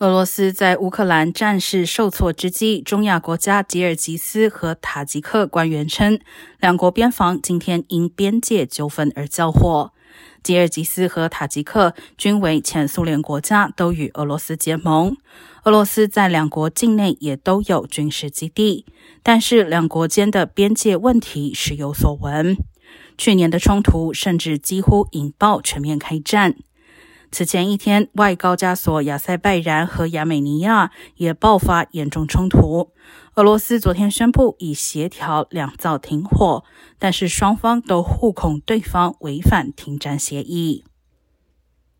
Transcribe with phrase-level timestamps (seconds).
[0.00, 6.18] 俄罗斯在乌克兰战事受挫之际，中亚国家吉尔吉斯和塔吉克官员称，
[6.58, 9.92] 两国边防今天因边界纠纷而交火。
[10.42, 15.16] 吉尔吉斯和塔吉克均为前苏联国家，都与俄罗斯结盟。
[15.62, 18.84] 俄罗斯在两国境内也都有军事基地，
[19.22, 22.58] 但是两国间的边界问题时有所闻。
[23.16, 26.56] 去年的冲突甚至几乎引爆全面开战。
[27.34, 32.92] 此前一天，外高加索亚塞拜然和亚美尼亚也爆发严重冲突。
[33.34, 36.62] 俄罗斯昨天宣布已协调两造停火，
[37.00, 40.84] 但是双方都互恐对方违反停战协议。